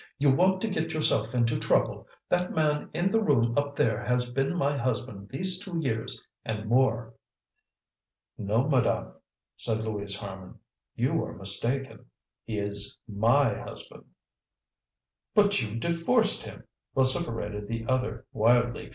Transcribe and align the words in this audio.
"You 0.17 0.31
want 0.33 0.61
to 0.61 0.67
get 0.67 0.95
yourself 0.95 1.35
into 1.35 1.59
trouble! 1.59 2.07
That 2.27 2.55
man 2.55 2.89
in 2.91 3.11
the 3.11 3.21
room 3.21 3.55
up 3.55 3.75
there 3.75 4.03
has 4.03 4.31
been 4.31 4.55
my 4.55 4.75
husband 4.75 5.29
these 5.29 5.59
two 5.63 5.77
years 5.79 6.25
and 6.43 6.65
more." 6.67 7.13
"No, 8.35 8.67
madame," 8.67 9.11
said 9.57 9.83
Louise 9.83 10.15
Harman, 10.15 10.57
"you 10.95 11.23
are 11.23 11.37
mistaken; 11.37 12.05
he 12.43 12.57
is 12.57 12.97
my 13.07 13.55
husband." 13.55 14.05
"But 15.35 15.61
you 15.61 15.75
divorced 15.75 16.41
him," 16.41 16.63
vociferated 16.95 17.67
the 17.67 17.85
other 17.85 18.25
wildly. 18.33 18.89